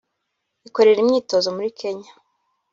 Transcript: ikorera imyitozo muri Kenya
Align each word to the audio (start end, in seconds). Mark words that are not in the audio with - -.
ikorera 0.67 0.99
imyitozo 1.01 1.47
muri 1.55 1.69
Kenya 1.79 2.11